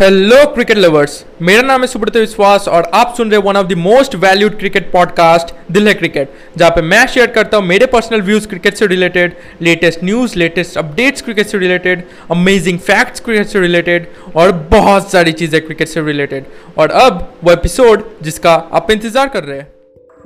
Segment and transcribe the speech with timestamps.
[0.00, 3.72] Hello cricket lovers मेरा नाम है सुब्रत विश्वास और आप सुन रहे one of the
[3.72, 8.22] most valued cricket podcast Dil Hai Cricket जहाँ पे मैं शेयर करता हूँ मेरे पर्सनल
[8.22, 9.32] व्यूज़ क्रिकेट से related
[9.62, 14.06] latest news latest updates cricket से रिलेटेड अमेजिंग फैक्ट्स क्रिकेट से रिलेटेड
[14.36, 16.44] और बहुत सारी चीज़ें क्रिकेट से रिलेटेड
[16.78, 19.68] और अब वो एपिसोड जिसका आप इंतज़ार कर रहे हैं।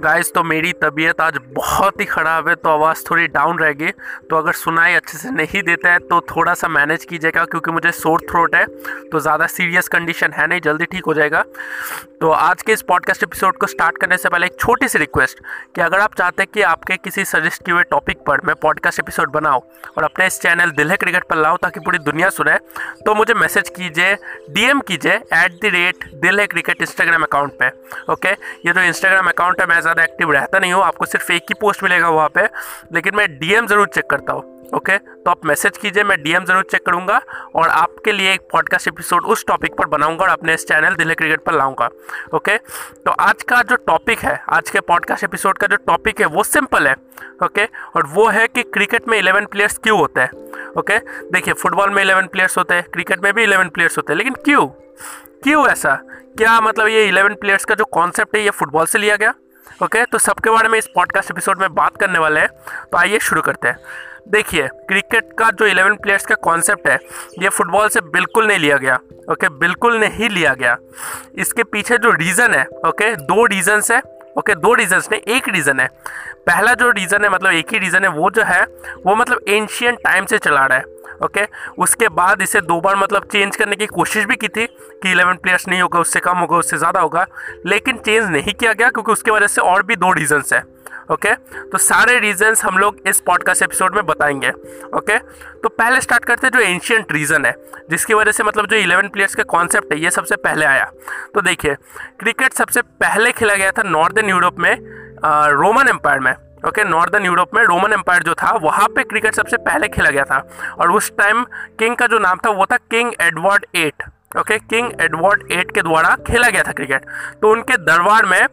[0.00, 3.90] गाइस तो मेरी तबीयत आज बहुत ही ख़राब है तो आवाज़ थोड़ी डाउन रहेगी
[4.30, 7.92] तो अगर सुनाई अच्छे से नहीं देता है तो थोड़ा सा मैनेज कीजिएगा, क्योंकि मुझे
[7.92, 8.64] सोर थ्रोट है
[9.10, 11.44] तो ज़्यादा सीरियस कंडीशन है नहीं, जल्दी ठीक हो जाएगा।
[12.20, 15.38] तो आज के इस पॉडकास्ट एपिसोड को स्टार्ट करने से पहले एक छोटी सी रिक्वेस्ट
[15.74, 19.00] कि अगर आप चाहते हैं कि आपके किसी सजेस्ट किए हुए टॉपिक पर मैं पॉडकास्ट
[19.00, 19.62] एपिसोड बनाऊँ
[19.98, 22.56] और अपने इस चैनल दिल है क्रिकेट पर लाऊँ ताकि पूरी दुनिया सुने
[23.04, 24.14] तो मुझे मैसेज कीजिए
[24.50, 28.32] डीएम कीजिए eight the great Dil Hai Cricket Instagram account पर ओके
[28.66, 31.54] ये जो इंस्टाग्राम अकाउंट है, मैं ज़्यादा एक्टिव रहता नहीं हूँ, आपको सिर्फ़ एक ही
[31.60, 32.48] पोस्ट मिलेगा वहाँ पर
[32.94, 36.64] लेकिन मैं डीएम ज़रूर चेक करता हूँ ओके तो आप मैसेज कीजिए, मैं डीएम ज़रूर
[36.70, 37.20] चेक करूँगा
[37.54, 41.14] और आपके लिए एक पॉडकास्ट एपिसोड उस टॉपिक पर बनाऊँगा और अपने इस चैनल दिल्ली
[41.14, 41.88] क्रिकेट पर लाऊँगा
[42.34, 46.26] ओके तो आज का जो टॉपिक है, आज के पॉडकास्ट एपिसोड का जो टॉपिक है,
[46.26, 46.94] वो सिंपल है
[47.44, 47.64] ओके
[47.96, 50.98] और वो है कि क्रिकेट में इलेवन प्लेयर्स क्यों होते हैं ओके
[51.30, 54.34] देखिए फुटबॉल में इलेवन प्लेयर्स होते हैं क्रिकेट में भी इलेवन प्लेयर्स होते हैं, लेकिन
[54.44, 54.66] क्यों?
[55.44, 55.94] क्यों ऐसा?
[56.38, 59.32] क्या मतलब ये इलेवन प्लेयर्स का जो कॉन्सेप्ट है, ये फुटबॉल से लिया गया?
[59.82, 62.48] ओके तो सबके बारे में इस पॉडकास्ट एपिसोड में बात करने वाले हैं।
[62.92, 63.76] तो आइए शुरू करते हैं।
[64.28, 66.98] देखिए क्रिकेट का जो 11 प्लेयर्स का कॉन्सेप्ट है,
[67.42, 68.98] ये फुटबॉल से बिल्कुल नहीं लिया गया।
[69.30, 70.76] ओके, बिल्कुल नहीं लिया गया।
[71.34, 74.02] इसके पीछे जो रीज़न है, ओके, दो रीजन्स है।
[74.38, 75.86] ओके, दो रीजन ने एक रीज़न है
[76.46, 78.62] पहला जो रीज़न है मतलब एक ही रीज़न है, वो जो है,
[79.06, 80.84] वो मतलब एंशियन टाइम से चला रहा है,
[81.24, 81.52] ओके okay?
[81.78, 85.34] उसके बाद इसे दो बार मतलब चेंज करने की कोशिश भी की थी कि इलेवन
[85.34, 87.26] प्लेयर्स नहीं होगा, उससे कम होगा, उससे ज़्यादा होगा,
[87.66, 90.62] लेकिन चेंज नहीं किया गया क्योंकि उसके वजह से और भी दो रीजन्स है
[91.10, 91.34] ओके?
[91.70, 94.50] तो सारे रीजंस हम लोग इस पॉडकास्ट एपिसोड में बताएँगे,
[94.96, 95.18] ओके?
[95.62, 97.54] तो पहले स्टार्ट करते हैं जो एंशियंट रीज़न है,
[97.90, 100.84] जिसकी वजह से मतलब जो इलेवन प्लेयर्स का कॉन्सेप्ट है, ये सबसे पहले आया।
[101.34, 101.74] तो देखिए
[102.20, 104.76] क्रिकेट सबसे पहले खेला गया था नॉर्दर्न यूरोप में
[105.24, 106.32] रोमन एम्पायर में,
[106.68, 106.84] ओके?
[106.84, 110.38] नॉर्दर्न यूरोप में रोमन एम्पायर जो था, वहाँ पे क्रिकेट सबसे पहले खेला गया था।
[110.78, 111.44] और उस टाइम
[111.78, 114.58] किंग का जो नाम था, वो था King Edward eight okay?
[114.58, 117.06] King Edward eight के द्वारा खेला गया था क्रिकेट
[117.42, 118.46] तो उनके दरबार में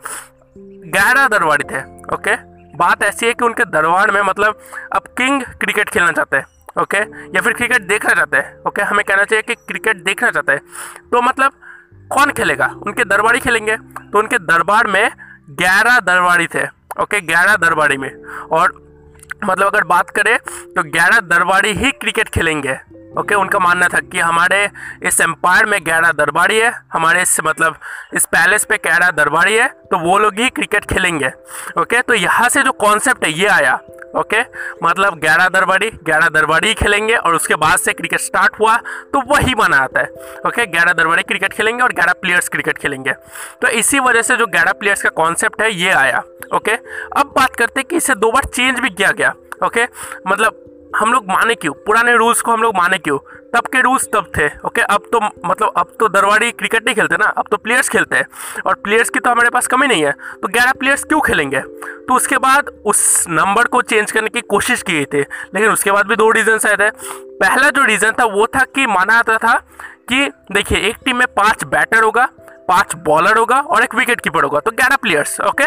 [0.91, 1.79] ग्यारह दरबारी थे,
[2.13, 2.35] ओके?
[2.77, 4.59] बात ऐसी है कि उनके दरबार में मतलब
[4.95, 6.45] अब किंग क्रिकेट खेलना चाहते हैं,
[6.81, 6.97] ओके?
[7.35, 8.81] या फिर क्रिकेट देखना चाहते हैं, ओके?
[8.81, 10.61] हमें कहना चाहिए कि क्रिकेट देखना चाहते हैं।
[11.11, 11.51] तो मतलब
[12.11, 12.67] कौन खेलेगा?
[12.77, 15.09] उनके दरबारी खेलेंगे। तो उनके दरबार में
[15.51, 16.65] ग्यारह दरबारी थे,
[17.01, 17.21] ओके?
[17.23, 18.11] ग्यारह दरबारी में।
[18.51, 18.75] और
[19.43, 20.37] मतलब अगर बात करें
[20.75, 22.77] तो ग्यारह दरबारी ही क्रिकेट खेलेंगे।
[23.17, 24.69] ओके, उनका मानना था कि हमारे
[25.03, 27.75] इस एम्पायर में ग्यारह दरबारी है, हमारे इस मतलब
[28.15, 31.31] इस पैलेस पे ग्यारह दरबारी है तो वो लोग ही क्रिकेट खेलेंगे,
[31.79, 32.01] ओके?
[32.01, 33.73] तो यहाँ से जो कॉन्सेप्ट है, ये आया,
[34.15, 34.41] ओके?
[34.83, 38.75] मतलब ग्यारह दरबारी ग्यारह दरबारी खेलेंगे और उसके बाद से क्रिकेट स्टार्ट हुआ
[39.13, 40.07] तो वही बना आता है,
[40.47, 40.65] ओके?
[40.67, 43.13] ग्यारह दरबारी क्रिकेट खेलेंगे और ग्यारह प्लेयर्स क्रिकेट खेलेंगे।
[43.61, 46.23] तो इसी वजह से जो ग्यारह प्लेयर्स का कॉन्सेप्ट है, ये आया,
[46.53, 46.75] ओके?
[47.17, 49.33] अब बात करते हैं कि इसे दो बार चेंज भी किया गया,
[49.63, 49.87] ओके?
[50.27, 50.63] मतलब
[50.95, 51.73] हम लोग माने क्यों?
[51.73, 53.17] पुराने रूल्स को हम लोग माने क्यों?
[53.55, 57.17] तब के रूल्स तब थे ओके अब तो मतलब अब तो दरवाड़ी क्रिकेट नहीं खेलते
[57.17, 58.25] ना, अब तो प्लेयर्स खेलते हैं।
[58.65, 61.59] और प्लेयर्स की तो हमारे पास कमी नहीं है। तो ग्यारह प्लेयर्स क्यों खेलेंगे?
[61.59, 65.19] तो उसके बाद उस नंबर को चेंज करने की कोशिश की गई थी।
[65.55, 66.89] लेकिन उसके बाद भी दो रीजन आए थे।
[67.39, 69.55] पहला जो रीज़न था वो था कि माना जाता था
[70.09, 72.29] कि, देखिए, एक टीम में पाँच बैटर होगा
[72.67, 75.65] पाँच बॉलर होगा और एक विकेट कीपर होगा। तो ग्यारह प्लेयर्स ओके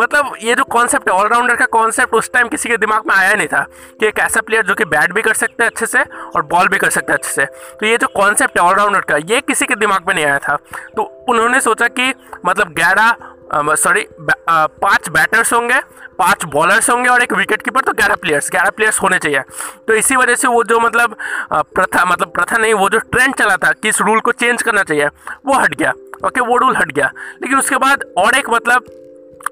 [0.00, 3.34] मतलब ये जो कॉन्सेप्ट है ऑलराउंडर का कॉन्सेप्ट उस टाइम किसी के दिमाग में आया
[3.34, 3.62] नहीं था
[4.00, 6.68] कि एक ऐसा प्लेयर जो कि बैट भी कर सकते हैं अच्छे से और बॉल
[6.68, 7.44] भी कर सकते हैं अच्छे से।
[7.80, 10.56] तो ये जो कॉन्सेप्ट है ऑलराउंडर का, ये किसी के दिमाग में नहीं आया था।
[10.96, 12.14] तो उन्होंने सोचा कि
[12.46, 13.16] मतलब ग्यारह
[13.54, 15.78] सॉरी पाँच बैटर्स होंगे,
[16.18, 19.40] पाँच बॉलर्स होंगे और एक विकेट कीपर तो ग्यारह प्लेयर्स ग्यारह प्लेयर्स होने चाहिए।
[19.86, 21.16] तो इसी वजह से वो जो मतलब
[21.52, 24.82] प्रथा मतलब प्रथा नहीं, वो जो ट्रेंड चला था कि इस रूल को चेंज करना
[24.82, 25.06] चाहिए,
[25.46, 25.92] वो हट गया।
[26.26, 27.12] ओके, वो रूल हट गया।
[27.42, 28.84] लेकिन उसके बाद और एक मतलब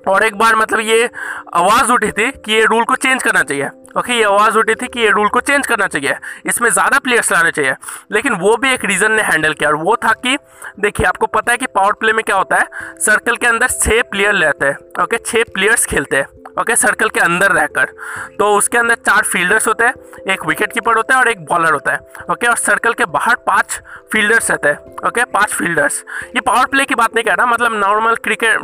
[0.08, 1.10] और एक बार मतलब ये
[1.54, 3.68] आवाज़ उठी थी कि ये रूल को चेंज करना चाहिए।
[3.98, 6.16] ओके, ये आवाज़ उठी थी कि ये रूल को चेंज करना चाहिए।
[6.46, 7.74] इसमें ज़्यादा प्लेयर्स लाने चाहिए।
[8.12, 10.38] लेकिन वो भी एक रीज़न ने हैंडल किया और वो था कि,
[10.80, 12.66] देखिए, आपको पता है कि पावर प्ले में क्या होता है?
[12.98, 17.20] सर्कल के अंदर छः प्लेयर रहते हैं। ओके छः प्लेयर्स खेलते हैं। ओके, सर्कल के
[17.20, 17.92] अंदर रहकर।
[18.38, 19.94] तो उसके अंदर चार फील्डर्स होते हैं,
[20.28, 21.98] एक विकेट कीपर होता है और एक बॉलर होता है,
[22.30, 22.46] ओके?
[22.46, 23.80] और सर्कल के बाहर पाँच
[24.12, 25.24] फील्डर्स रहते हैं, ओके?
[25.26, 28.60] पाँच फील्डर्स ये पावर प्ले की बात नहीं कह रहा मतलब नॉर्मल क्रिकेट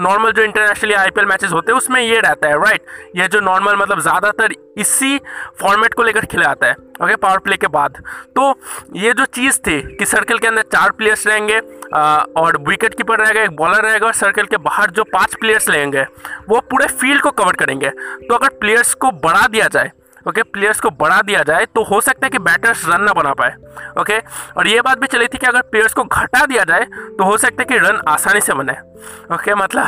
[0.00, 2.86] नॉर्मल जो इंटरनेशनल इंटरनेशनली आईपीएल मैचेस होते हैं, उसमें ये रहता है राइट
[3.16, 5.18] ये जो नॉर्मल मतलब ज़्यादातर इसी
[5.60, 7.16] फॉर्मेट को लेकर खेला जाता है, ओके?
[7.16, 8.02] पावर प्ले के बाद।
[8.36, 8.54] तो
[8.96, 11.60] ये जो चीज़ थी कि सर्कल के अंदर चार प्लेयर्स रहेंगे
[11.94, 16.06] और विकेट कीपर रहेगा एक बॉलर रहेगा और सर्कल के बाहर जो पाँच प्लेयर्स लेंगे
[16.48, 19.90] वो पूरे फ़ील्ड को कवर करेंगे तो अगर प्लेयर्स को बढ़ा दिया जाए
[20.26, 23.12] ओके okay, प्लेयर्स को बढ़ा दिया जाए तो हो सकता है कि बैटर्स रन ना
[23.12, 23.54] बना पाए
[24.00, 24.56] ओके okay?
[24.56, 26.84] और ये बात भी चली थी कि अगर प्लेयर्स को घटा दिया जाए
[27.18, 29.56] तो हो सकता है कि रन आसानी से बने ओके okay?
[29.56, 29.86] मतलब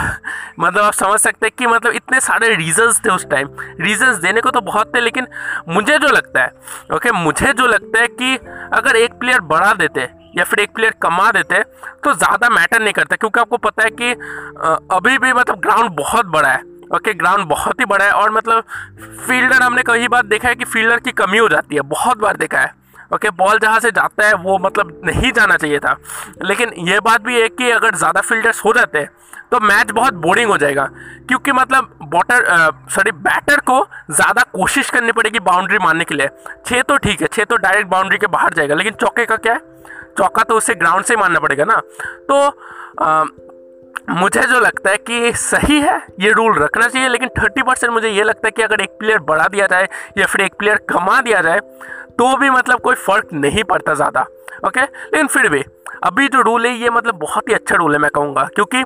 [0.61, 3.49] मतलब आप समझ सकते हैं कि मतलब इतने सारे रीजंस थे उस टाइम
[3.81, 5.27] रीजंस देने को तो बहुत थे लेकिन
[5.69, 8.37] मुझे जो लगता है ओके मुझे जो लगता है कि
[8.73, 11.63] अगर एक प्लेयर बढ़ा देते या फिर एक प्लेयर कमा देते
[12.05, 14.11] तो ज़्यादा मैटर नहीं करता, क्योंकि आपको पता है कि
[14.95, 16.63] अभी भी मतलब ग्राउंड बहुत बड़ा है
[16.95, 18.65] ओके ग्राउंड बहुत ही बड़ा है, और मतलब
[19.27, 22.37] फील्डर हमने कई बार देखा है कि फील्डर की कमी हो जाती है, बहुत बार
[22.37, 22.75] देखा है
[23.15, 25.97] ओके बॉल जहाँ से जाता है, वो मतलब नहीं जाना चाहिए था,
[26.45, 29.11] लेकिन ये बात भी है कि अगर ज़्यादा फील्डर्स हो जाते हैं
[29.53, 30.89] तो मैच बहुत बोरिंग हो जाएगा,
[31.29, 32.45] क्योंकि मतलब बॉटर
[32.95, 33.79] सॉरी बैटर को
[34.11, 36.29] ज़्यादा कोशिश करनी पड़ेगी बाउंड्री मारने के लिए
[36.67, 39.53] छः तो ठीक है छः तो डायरेक्ट बाउंड्री के बाहर जाएगा, लेकिन चौके का क्या
[39.53, 39.61] है?
[40.19, 41.81] चौका तो उसे ग्राउंड से मानना पड़ेगा ना।
[42.29, 42.47] तो
[43.05, 43.25] आ,
[44.11, 48.09] मुझे जो लगता है कि सही है ये रूल रखना चाहिए लेकिन थर्टी परसेंट मुझे
[48.09, 51.21] ये लगता है कि अगर एक प्लेयर बढ़ा दिया जाए या फिर एक प्लेयर कमा
[51.21, 51.61] दिया जाए
[52.19, 54.21] तो भी मतलब कोई फ़र्क नहीं पड़ता ज़्यादा
[54.67, 55.65] ओके लेकिन फिर भी
[56.05, 58.83] अभी जो रूल है ये मतलब बहुत ही अच्छा रूल है मैं कहूँगा क्योंकि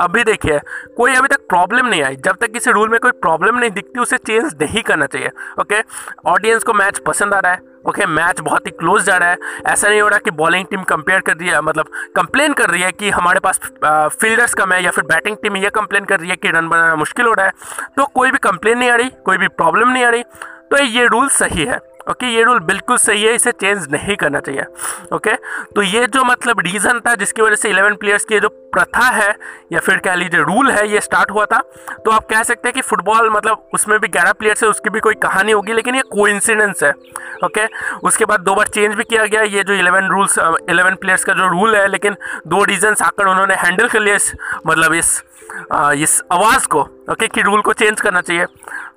[0.00, 0.58] अभी देखिए
[0.96, 4.00] कोई अभी तक प्रॉब्लम नहीं आई। जब तक किसी रूल में कोई प्रॉब्लम नहीं दिखती
[4.00, 5.30] उसे चेंज नहीं करना चाहिए
[5.60, 5.82] ओके
[6.26, 9.28] ऑडियंस को मैच पसंद आ रहा है ओके okay, मैच बहुत ही क्लोज जा रहा
[9.28, 9.36] है।
[9.66, 12.82] ऐसा नहीं हो रहा कि बॉलिंग टीम कंपेयर कर रही है मतलब कंप्लेन कर रही
[12.82, 16.30] है कि हमारे पास फील्डर्स कम है या फिर बैटिंग टीम ये कंप्लेन कर रही
[16.30, 17.52] है कि रन बनाना मुश्किल हो रहा है।
[17.96, 20.22] तो कोई भी कंप्लेन नहीं आ रही कोई भी प्रॉब्लम नहीं आ रही।
[20.70, 21.78] तो ये रूल सही है।
[22.10, 24.64] ओके ये रूल बिल्कुल सही है, इसे चेंज नहीं करना चाहिए।
[25.12, 25.34] ओके
[25.74, 29.34] तो ये जो मतलब रीज़न था जिसकी वजह से 11 प्लेयर्स की जो प्रथा है,
[29.72, 31.58] या फिर कह लीजिए रूल है, ये स्टार्ट हुआ था
[32.04, 35.00] तो आप कह सकते हैं कि फुटबॉल मतलब उसमें भी 11 प्लेयर्स है, उसकी भी
[35.00, 36.92] कोई कहानी होगी, लेकिन ये कोइंसिडेंस है।
[37.44, 37.66] ओके
[38.04, 41.32] उसके बाद दो बार चेंज भी किया गया, ये जो 11 रूल्स 11 प्लेयर्स का
[41.32, 42.16] जो रूल है, लेकिन
[42.46, 44.32] दो रीजन्स आकर उन्होंने हैंडल कर लिया इस
[44.66, 45.22] मतलब इस
[45.94, 46.80] इस आवाज़ को।
[47.10, 48.44] ओके कि रूल को चेंज करना चाहिए।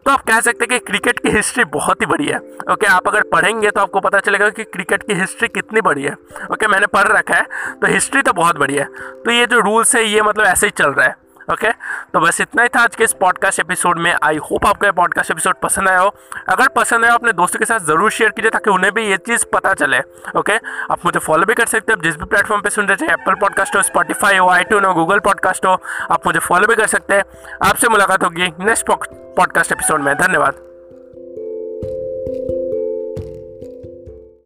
[0.08, 2.38] तो आप कह सकते हैं कि क्रिकेट की हिस्ट्री बहुत ही बड़ी है।
[2.72, 6.14] ओके, आप अगर पढ़ेंगे तो आपको पता चलेगा कि क्रिकेट की हिस्ट्री कितनी बड़ी है।
[6.52, 9.96] ओके, मैंने पढ़ रखा है तो हिस्ट्री तो बहुत बड़ी है। तो ये जो रूल्स
[9.96, 11.16] है, ये मतलब ऐसे ही चल रहा है।
[11.52, 11.72] ओके
[12.14, 14.92] तो बस इतना ही था आज के इस पॉडकास्ट एपिसोड में। आई होप आपको ये
[14.94, 16.16] पॉडकास्ट एपिसोड पसंद आया हो।
[16.50, 19.46] अगर पसंद आया अपने दोस्तों के साथ ज़रूर शेयर कीजिए ताकि उन्हें भी ये चीज़
[19.54, 20.00] पता चले।
[20.40, 20.58] ओके,
[20.92, 23.36] आप मुझे फॉलो भी कर सकते हैं। जिस भी प्लेटफॉर्म पे सुन रहे चाहे एप्पल
[23.36, 25.78] पॉडकास्ट हो स्पॉटीफाई हो आई हो गूगल पॉडकास्ट हो,
[26.12, 27.24] आप मुझे फॉलो भी कर सकते हैं।
[27.62, 30.67] आपसे मुलाकात होगी। नेक्स्ट पॉडकास्ट एपिसोड में। धन्यवाद।